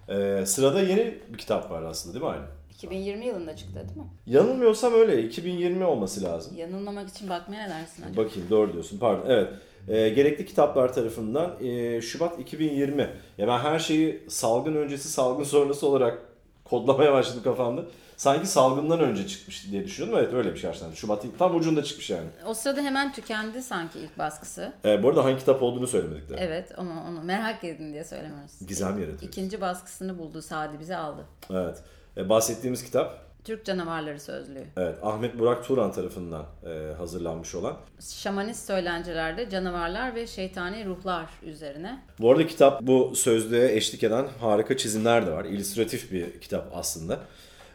[0.09, 2.56] Ee, sırada yeni bir kitap var aslında değil mi Aylin?
[2.77, 4.07] 2020 yılında çıktı değil mi?
[4.25, 5.23] Yanılmıyorsam öyle.
[5.23, 6.57] 2020 olması lazım.
[6.57, 8.25] Yanılmamak için bakmaya ne dersin acaba?
[8.25, 8.97] Bakayım doğru diyorsun.
[8.99, 9.29] Pardon.
[9.29, 9.53] Evet.
[9.87, 13.09] E, gerekli kitaplar tarafından e, Şubat 2020.
[13.37, 16.19] Ya ben her şeyi salgın öncesi, salgın sonrası olarak
[16.63, 17.81] kodlamaya başladım kafamda.
[18.17, 20.19] Sanki salgından önce çıkmış diye düşünüyordum.
[20.23, 20.95] Evet öyle bir şey aslında.
[20.95, 22.27] Şubat tam ucunda çıkmış yani.
[22.45, 24.73] O sırada hemen tükendi sanki ilk baskısı.
[24.85, 26.35] E, bu arada hangi kitap olduğunu söylemedik de.
[26.39, 28.51] Evet ama onu merak edin diye söylemiyoruz.
[28.67, 29.23] Gizem yaratıyoruz.
[29.23, 31.25] İkinci baskısını buldu Sadi bize aldı.
[31.51, 31.83] Evet.
[32.17, 34.63] E, bahsettiğimiz kitap Türk Canavarları Sözlüğü.
[34.77, 37.77] Evet, Ahmet Burak Turan tarafından e, hazırlanmış olan.
[37.99, 41.99] Şamanist söylencelerde canavarlar ve şeytani ruhlar üzerine.
[42.19, 45.45] Bu arada kitap bu sözlüğe eşlik eden harika çizimler de var.
[45.45, 47.19] İllüstratif bir kitap aslında.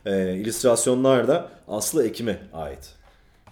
[0.06, 2.94] E, illüstrasyonlar da Aslı Ekim'e ait.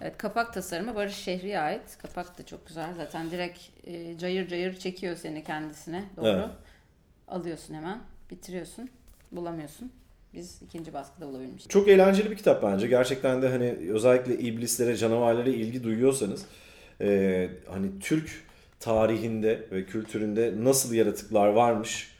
[0.01, 1.97] Evet, kapak tasarımı Barış Şehri'ye ait.
[2.01, 2.93] Kapak da çok güzel.
[2.97, 6.27] Zaten direkt e, cayır cayır çekiyor seni kendisine doğru.
[6.27, 6.49] Evet.
[7.27, 7.99] Alıyorsun hemen,
[8.31, 8.89] bitiriyorsun,
[9.31, 9.91] bulamıyorsun.
[10.33, 11.71] Biz ikinci baskıda bulabilmiştik.
[11.71, 12.87] Çok eğlenceli bir kitap bence.
[12.87, 16.45] Gerçekten de hani özellikle iblislere, canavarlara ilgi duyuyorsanız
[17.01, 18.43] e, hani Türk
[18.79, 22.11] tarihinde ve kültüründe nasıl yaratıklar varmış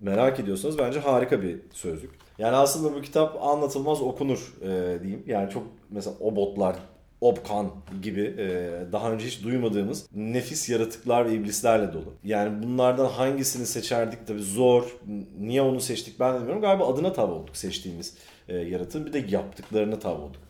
[0.00, 2.10] merak ediyorsanız bence harika bir sözlük.
[2.38, 5.22] Yani aslında bu kitap anlatılmaz okunur e, diyeyim.
[5.26, 6.76] Yani çok mesela obotlar,
[7.24, 7.70] Obkan
[8.02, 8.46] gibi e,
[8.92, 12.14] daha önce hiç duymadığımız nefis yaratıklar ve iblislerle dolu.
[12.24, 14.96] Yani bunlardan hangisini seçerdik tabii zor.
[15.38, 16.62] Niye onu seçtik ben bilmiyorum.
[16.62, 18.16] Galiba adına tav olduk seçtiğimiz
[18.48, 20.40] e, yaratığın bir de yaptıklarına tav olduk.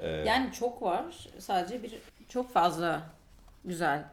[0.00, 1.04] E, Yani çok var.
[1.38, 1.94] Sadece bir
[2.28, 3.02] çok fazla
[3.64, 4.04] güzel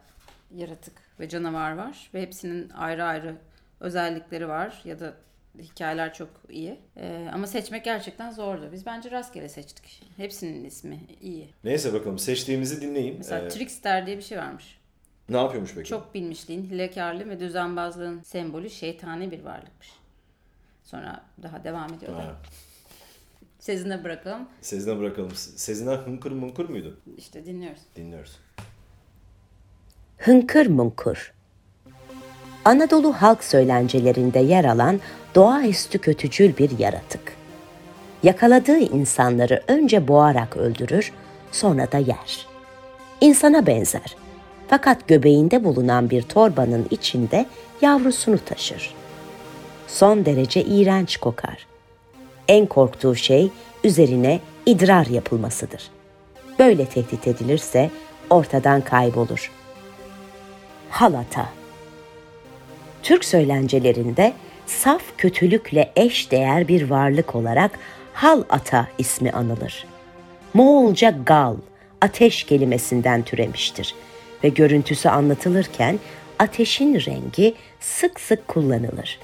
[0.56, 3.34] yaratık ve canavar var ve hepsinin ayrı ayrı
[3.80, 5.14] özellikleri var ya da
[5.62, 6.78] hikayeler çok iyi.
[6.96, 8.68] Ee, ama seçmek gerçekten zordu.
[8.72, 10.02] Biz bence rastgele seçtik.
[10.16, 11.48] Hepsinin ismi iyi.
[11.64, 13.14] Neyse bakalım seçtiğimizi dinleyin.
[13.18, 14.78] Mesela E, Trickster diye bir şey varmış.
[15.28, 15.88] ne yapıyormuş peki?
[15.88, 19.90] Çok bilmişliğin, hilekarlığın ve düzenbazlığın sembolü şeytani bir varlıkmış.
[20.84, 22.24] Sonra daha devam ediyorlar.
[22.26, 22.36] Ha,
[23.58, 24.48] Sezin'e bırakalım.
[24.60, 25.30] Sezin'e bırakalım.
[25.34, 27.00] Sezin'e hınkır mınkır muydu?
[27.16, 27.82] İşte dinliyoruz.
[27.96, 28.38] Dinliyoruz.
[30.18, 31.32] Hınkır Munkur
[32.66, 35.00] Anadolu halk söylencelerinde yer alan
[35.34, 37.36] doğaüstü kötücül bir yaratık.
[38.22, 41.12] Yakaladığı insanları önce boğarak öldürür,
[41.52, 42.46] sonra da yer.
[43.20, 44.16] İnsana benzer.
[44.68, 47.46] Fakat göbeğinde bulunan bir torbanın içinde
[47.82, 48.94] yavrusunu taşır.
[49.86, 51.66] Son derece iğrenç kokar.
[52.48, 53.50] En korktuğu şey
[53.84, 55.90] üzerine idrar yapılmasıdır.
[56.58, 57.90] Böyle tehdit edilirse
[58.30, 59.52] ortadan kaybolur.
[60.90, 61.46] Halata
[63.02, 64.32] Türk söylencelerinde
[64.66, 67.78] saf kötülükle eş değer bir varlık olarak
[68.12, 69.86] hal ata ismi anılır.
[70.54, 71.54] Moğolca gal,
[72.00, 73.94] ateş kelimesinden türemiştir
[74.44, 75.98] ve görüntüsü anlatılırken
[76.38, 79.18] ateşin rengi sık sık kullanılır.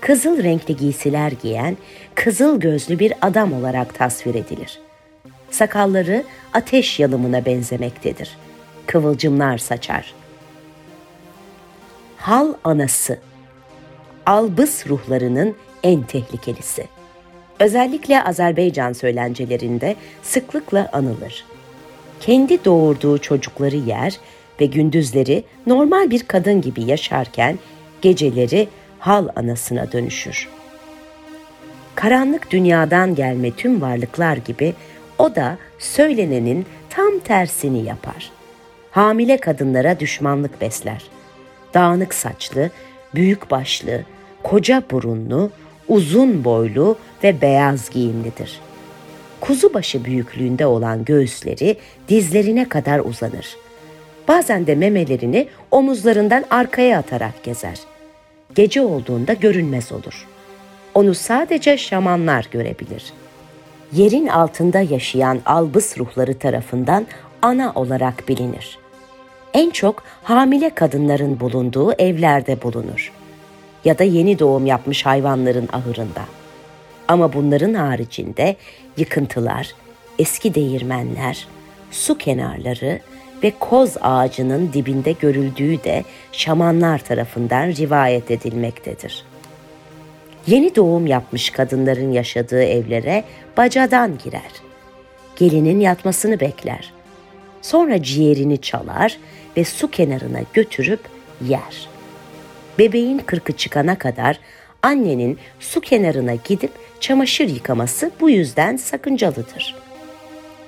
[0.00, 1.76] Kızıl renkli giysiler giyen
[2.14, 4.80] kızıl gözlü bir adam olarak tasvir edilir.
[5.50, 8.36] Sakalları ateş yalımına benzemektedir.
[8.86, 10.14] Kıvılcımlar saçar.
[12.20, 13.18] Hal anası
[14.26, 16.86] Albız ruhlarının en tehlikelisi.
[17.60, 21.44] Özellikle Azerbaycan söylencelerinde sıklıkla anılır.
[22.20, 24.16] Kendi doğurduğu çocukları yer
[24.60, 27.58] ve gündüzleri normal bir kadın gibi yaşarken
[28.02, 30.48] geceleri hal anasına dönüşür.
[31.94, 34.74] Karanlık dünyadan gelme tüm varlıklar gibi
[35.18, 38.30] o da söylenenin tam tersini yapar.
[38.90, 41.19] Hamile kadınlara düşmanlık besler.
[41.74, 42.70] Dağınık saçlı,
[43.14, 44.04] büyük başlı,
[44.42, 45.50] koca burunlu,
[45.88, 48.60] uzun boylu ve beyaz giyimlidir.
[49.40, 51.76] Kuzu başı büyüklüğünde olan göğüsleri
[52.08, 53.56] dizlerine kadar uzanır.
[54.28, 57.78] Bazen de memelerini omuzlarından arkaya atarak gezer.
[58.54, 60.26] Gece olduğunda görünmez olur.
[60.94, 63.12] Onu sadece şamanlar görebilir.
[63.92, 67.06] Yerin altında yaşayan albыс ruhları tarafından
[67.42, 68.78] ana olarak bilinir.
[69.54, 73.12] En çok hamile kadınların bulunduğu evlerde bulunur
[73.84, 76.22] ya da yeni doğum yapmış hayvanların ahırında.
[77.08, 78.56] Ama bunların haricinde
[78.96, 79.74] yıkıntılar,
[80.18, 81.46] eski değirmenler,
[81.90, 83.00] su kenarları
[83.42, 89.24] ve koz ağacının dibinde görüldüğü de şamanlar tarafından rivayet edilmektedir.
[90.46, 93.24] Yeni doğum yapmış kadınların yaşadığı evlere
[93.56, 94.52] bacadan girer.
[95.36, 96.92] Gelinin yatmasını bekler.
[97.62, 99.18] Sonra ciğerini çalar
[99.56, 101.00] ve su kenarına götürüp
[101.40, 101.88] yer.
[102.78, 104.40] Bebeğin kırkı çıkana kadar
[104.82, 109.76] annenin su kenarına gidip çamaşır yıkaması bu yüzden sakıncalıdır.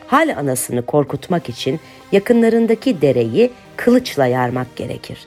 [0.06, 1.80] Hal anasını korkutmak için
[2.12, 5.26] yakınlarındaki dereyi kılıçla yarmak gerekir.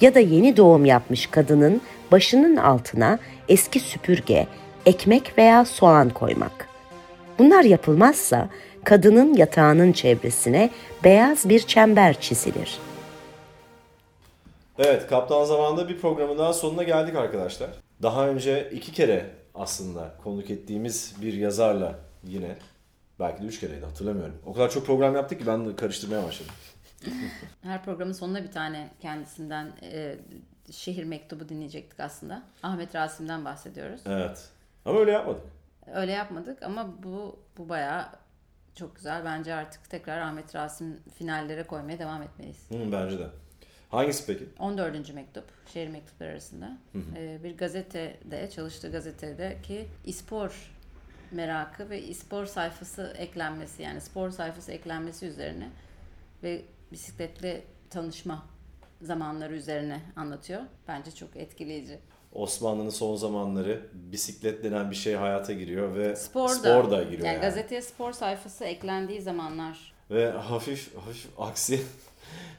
[0.00, 1.80] Ya da yeni doğum yapmış kadının
[2.12, 4.46] başının altına eski süpürge,
[4.86, 6.68] ekmek veya soğan koymak.
[7.38, 8.48] Bunlar yapılmazsa
[8.84, 10.70] kadının yatağının çevresine
[11.04, 12.78] beyaz bir çember çizilir.
[14.78, 17.70] Evet, Kaptan Zaman'da bir programın daha sonuna geldik arkadaşlar.
[18.02, 22.56] Daha önce iki kere aslında konuk ettiğimiz bir yazarla yine
[23.20, 24.34] belki de üç kereydi hatırlamıyorum.
[24.46, 26.52] O kadar çok program yaptık ki ben de karıştırmaya başladım.
[27.62, 30.16] Her programın sonunda bir tane kendisinden e,
[30.70, 32.42] şehir mektubu dinleyecektik aslında.
[32.62, 34.00] Ahmet Rasim'den bahsediyoruz.
[34.06, 34.48] Evet.
[34.84, 35.42] Ama öyle yapmadık.
[35.94, 38.06] Öyle yapmadık ama bu bu bayağı
[38.74, 39.24] çok güzel.
[39.24, 42.70] Bence artık tekrar Ahmet Rasim finallere koymaya devam etmeliyiz.
[42.70, 43.26] Hı, bence de.
[43.94, 44.44] Hangisi peki?
[44.58, 45.14] 14.
[45.14, 46.78] mektup, şehir mektupları arasında.
[47.16, 50.70] Ee, bir gazetede, çalıştığı gazetedeki İspor
[51.30, 55.68] merakı ve İspor sayfası eklenmesi yani spor sayfası eklenmesi üzerine
[56.42, 58.46] ve bisikletle tanışma
[59.02, 60.60] zamanları üzerine anlatıyor.
[60.88, 61.98] Bence çok etkileyici.
[62.32, 67.26] Osmanlı'nın son zamanları bisiklet denen bir şey hayata giriyor ve Spor da, spor da giriyor
[67.26, 67.40] yani, yani.
[67.40, 71.82] gazeteye spor sayfası eklendiği zamanlar Ve hafif hafif aksi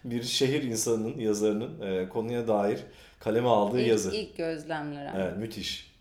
[0.05, 2.79] bir şehir insanının, yazarının e, konuya dair
[3.19, 4.15] kaleme aldığı ilk, yazı.
[4.15, 5.05] ilk gözlemler.
[5.05, 5.17] abi.
[5.21, 5.95] Evet, müthiş.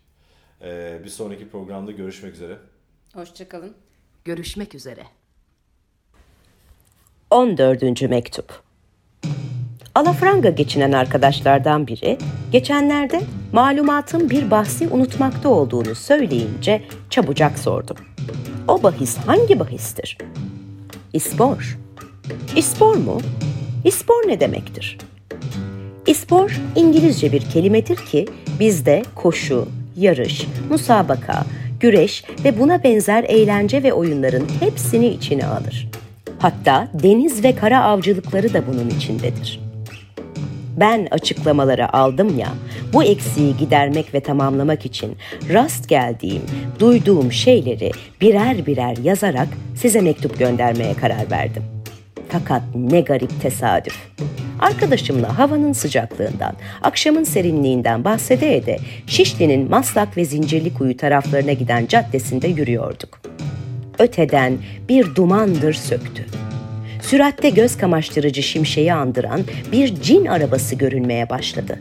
[0.61, 2.57] E, bir sonraki programda görüşmek üzere.
[3.13, 3.73] Hoşçakalın.
[4.25, 5.03] Görüşmek üzere.
[7.31, 8.01] 14.
[8.01, 8.63] mektup.
[9.95, 12.17] Alafranga geçinen arkadaşlardan biri
[12.51, 13.21] geçenlerde
[13.53, 17.97] malumatın bir bahsi unutmakta olduğunu söyleyince çabucak sordum.
[18.67, 20.17] O bahis hangi bahistir?
[21.13, 21.77] İspor.
[22.55, 23.21] İspor mu?
[23.85, 24.97] İspor ne demektir?
[26.07, 28.25] İspor İngilizce bir kelimedir ki
[28.59, 29.67] bizde koşu,
[29.97, 31.45] yarış, musabaka,
[31.79, 35.89] güreş ve buna benzer eğlence ve oyunların hepsini içine alır.
[36.39, 39.59] Hatta deniz ve kara avcılıkları da bunun içindedir.
[40.79, 42.49] Ben açıklamaları aldım ya,
[42.93, 45.17] bu eksiği gidermek ve tamamlamak için
[45.53, 46.41] rast geldiğim,
[46.79, 51.74] duyduğum şeyleri birer birer yazarak size mektup göndermeye karar verdim.
[52.29, 53.97] Fakat ne garip tesadüf.
[54.59, 63.21] Arkadaşımla havanın sıcaklığından, akşamın serinliğinden bahsede ede Şişli'nin Maslak ve Zincirlikuyu taraflarına giden caddesinde yürüyorduk.
[63.99, 64.57] Öteden
[64.89, 66.25] bir dumandır söktü.
[67.01, 71.79] Süratte göz kamaştırıcı şimşeği andıran bir cin arabası görünmeye başladı.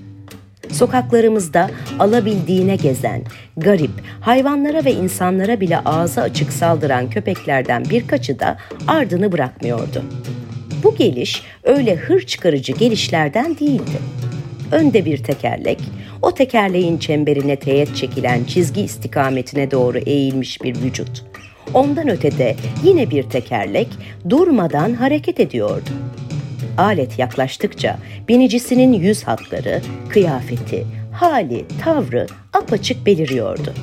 [0.74, 3.22] Sokaklarımızda alabildiğine gezen,
[3.56, 8.56] garip, hayvanlara ve insanlara bile ağzı açık saldıran köpeklerden birkaçı da
[8.86, 10.04] ardını bırakmıyordu.
[10.84, 13.98] Bu geliş öyle hır çıkarıcı gelişlerden değildi.
[14.72, 15.78] Önde bir tekerlek,
[16.22, 21.24] o tekerleğin çemberine teğet çekilen çizgi istikametine doğru eğilmiş bir vücut.
[21.74, 23.88] Ondan ötede yine bir tekerlek
[24.30, 25.90] durmadan hareket ediyordu.
[26.78, 33.74] Alet yaklaştıkça binicisinin yüz hatları, kıyafeti, hali, tavrı apaçık beliriyordu.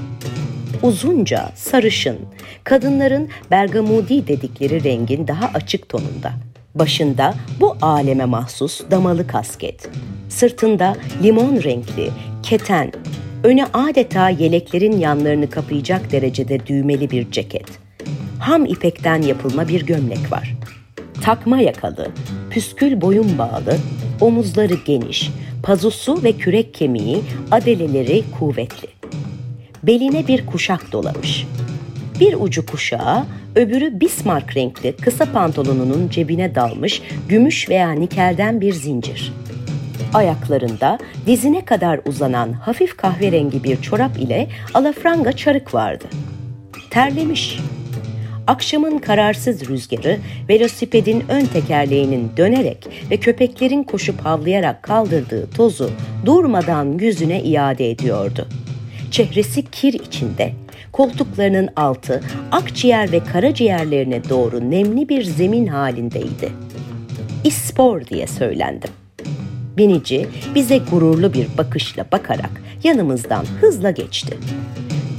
[0.83, 2.17] Uzunca, sarışın,
[2.63, 6.31] kadınların bergamudi dedikleri rengin daha açık tonunda.
[6.75, 9.89] Başında bu aleme mahsus damalı kasket.
[10.29, 12.09] Sırtında limon renkli,
[12.43, 12.91] keten,
[13.43, 17.65] Öne adeta yeleklerin yanlarını kapayacak derecede düğmeli bir ceket.
[18.39, 20.55] Ham ipekten yapılma bir gömlek var.
[21.23, 22.07] Takma yakalı,
[22.49, 23.77] püskül boyun bağlı,
[24.21, 25.31] omuzları geniş,
[25.63, 28.87] pazusu ve kürek kemiği, adeleleri kuvvetli.
[29.83, 31.47] Beline bir kuşak dolamış.
[32.19, 39.33] Bir ucu kuşağa, öbürü Bismarck renkli kısa pantolonunun cebine dalmış gümüş veya nikelden bir zincir.
[40.13, 46.05] Ayaklarında dizine kadar uzanan hafif kahverengi bir çorap ile alafranga çarık vardı.
[46.89, 47.59] Terlemiş.
[48.51, 50.17] Akşamın kararsız rüzgarı
[50.49, 55.91] velosipedin ön tekerleğinin dönerek ve köpeklerin koşup havlayarak kaldırdığı tozu
[56.25, 58.47] durmadan yüzüne iade ediyordu.
[59.11, 60.53] Çehresi kir içinde,
[60.91, 66.51] koltuklarının altı akciğer ve karaciğerlerine doğru nemli bir zemin halindeydi.
[67.43, 68.89] İspor diye söylendim.
[69.77, 74.37] Binici bize gururlu bir bakışla bakarak yanımızdan hızla geçti.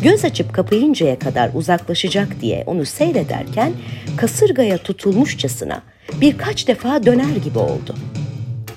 [0.03, 3.73] Göz açıp kapayıncaya kadar uzaklaşacak diye onu seyrederken
[4.17, 5.83] kasırgaya tutulmuşçasına
[6.21, 7.95] birkaç defa döner gibi oldu.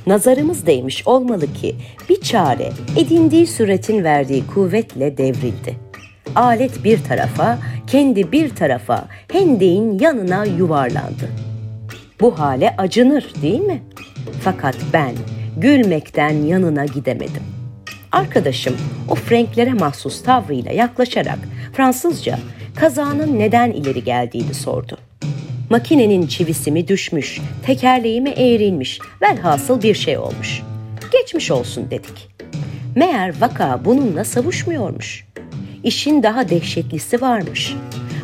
[0.07, 1.75] Nazarımız değmiş olmalı ki
[2.09, 5.75] bir çare edindiği süretin verdiği kuvvetle devrildi.
[6.35, 11.29] Alet bir tarafa, kendi bir tarafa, hendeğin yanına yuvarlandı.
[12.21, 13.83] Bu hale acınır değil mi?
[14.41, 15.13] Fakat ben
[15.57, 17.55] gülmekten yanına gidemedim.
[18.15, 18.75] Arkadaşım
[19.10, 21.39] o Franklere mahsus tavrıyla yaklaşarak
[21.73, 22.39] Fransızca
[22.75, 24.97] kazanın neden ileri geldiğini sordu.
[25.69, 30.62] Makinenin çivisi mi düşmüş, tekerleği mi eğrilmiş, velhasıl bir şey olmuş.
[31.12, 32.30] Geçmiş olsun dedik.
[32.95, 35.28] Meğer vaka bununla savuşmuyormuş.
[35.84, 37.75] İşin daha dehşetlisi varmış.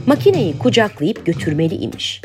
[0.05, 2.21] Makineyi kucaklayıp götürmeli imiş.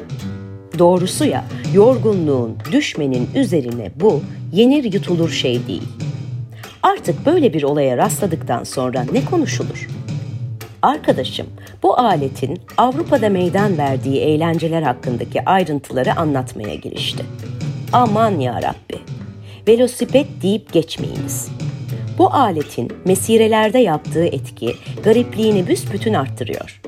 [0.78, 5.95] Doğrusu ya yorgunluğun düşmenin üzerine bu yenir yutulur şey değil.
[6.86, 9.88] Artık böyle bir olaya rastladıktan sonra ne konuşulur?
[10.82, 11.46] Arkadaşım
[11.82, 17.24] bu aletin Avrupa'da meydan verdiği eğlenceler hakkındaki ayrıntıları anlatmaya girişti.
[17.92, 19.00] Aman ya Rabbi.
[19.68, 21.48] Velosiped deyip geçmeyiniz.
[22.18, 26.80] Bu aletin mesirelerde yaptığı etki garipliğini büsbütün arttırıyor.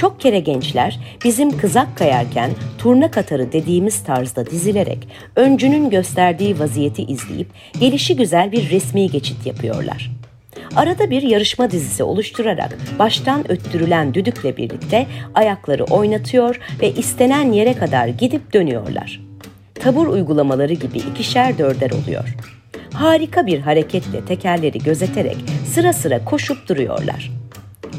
[0.00, 7.48] Çok kere gençler bizim kızak kayarken turna katarı dediğimiz tarzda dizilerek öncünün gösterdiği vaziyeti izleyip
[7.80, 10.10] gelişi güzel bir resmi geçit yapıyorlar.
[10.76, 18.08] Arada bir yarışma dizisi oluşturarak baştan öttürülen düdükle birlikte ayakları oynatıyor ve istenen yere kadar
[18.08, 19.20] gidip dönüyorlar.
[19.74, 22.36] Tabur uygulamaları gibi ikişer dörder oluyor.
[22.92, 25.36] Harika bir hareketle tekerleri gözeterek
[25.66, 27.39] sıra sıra koşup duruyorlar.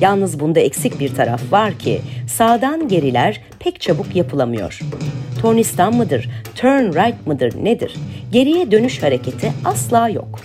[0.02, 4.80] Yalnız bunda eksik bir taraf var ki sağdan geriler pek çabuk yapılamıyor.
[5.42, 7.96] Tornistan mıdır, turn right mıdır nedir?
[8.32, 10.40] Geriye dönüş hareketi asla yok.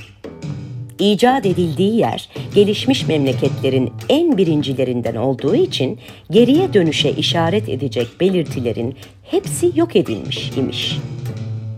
[0.99, 5.99] İcat edildiği yer gelişmiş memleketlerin en birincilerinden olduğu için
[6.31, 10.99] geriye dönüşe işaret edecek belirtilerin hepsi yok edilmiş imiş.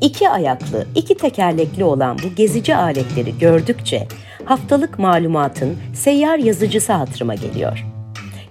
[0.01, 4.07] İki ayaklı, iki tekerlekli olan bu gezici aletleri gördükçe
[4.49, 7.87] haftalık malumatın seyyar yazıcısı hatırıma geliyor.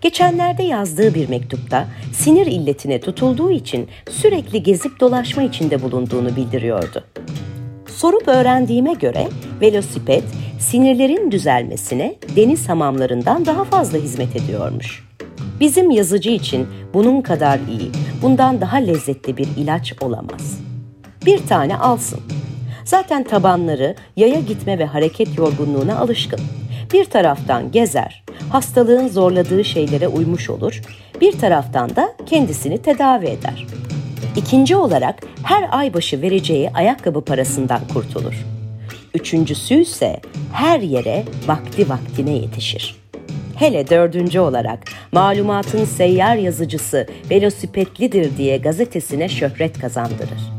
[0.02, 7.04] Geçenlerde yazdığı bir mektupta sinir illetine tutulduğu için sürekli gezip dolaşma içinde bulunduğunu bildiriyordu.
[7.88, 9.28] Sorup öğrendiğime göre
[9.62, 10.24] velosiped
[10.60, 15.08] sinirlerin düzelmesine deniz hamamlarından daha fazla hizmet ediyormuş.
[15.60, 20.60] Bizim yazıcı için bunun kadar iyi, bundan daha lezzetli bir ilaç olamaz.
[21.26, 22.20] Bir tane alsın.
[22.88, 26.40] Zaten tabanları yaya gitme ve hareket yorgunluğuna alışkın.
[26.94, 30.82] Bir taraftan gezer, hastalığın zorladığı şeylere uymuş olur,
[31.22, 33.66] bir taraftan da kendisini tedavi eder.
[34.36, 38.46] İkinci olarak her ay başı vereceği ayakkabı parasından kurtulur.
[39.14, 40.20] Üçüncüsü ise
[40.54, 42.96] her yere vakti vaktine yetişir.
[43.56, 44.80] Hele dördüncü olarak
[45.12, 50.57] malumatın seyyar yazıcısı velosipetlidir diye gazetesine şöhret kazandırır.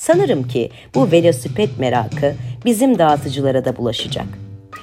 [0.00, 2.34] Sanırım ki bu velosiped merakı
[2.64, 4.26] bizim dağıtıcılara da bulaşacak.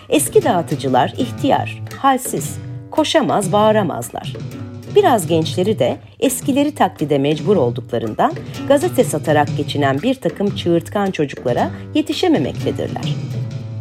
[0.09, 2.57] Eski dağıtıcılar ihtiyar, halsiz,
[2.91, 4.33] koşamaz, bağıramazlar.
[4.95, 8.33] Biraz gençleri de eskileri taklide mecbur olduklarından
[8.67, 13.15] gazete satarak geçinen bir takım çığırtkan çocuklara yetişememektedirler.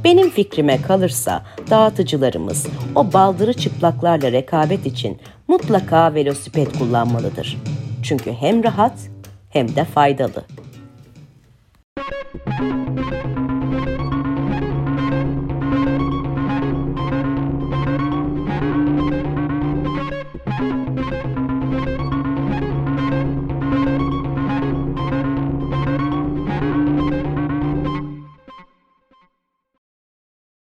[0.05, 7.57] Benim fikrime kalırsa dağıtıcılarımız o baldırı çıplaklarla rekabet için mutlaka velosiped kullanmalıdır.
[8.03, 8.99] Çünkü hem rahat
[9.51, 10.45] hem de faydalı.
[12.45, 13.36] Thank you.